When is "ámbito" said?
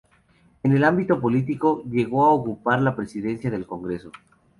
0.83-1.21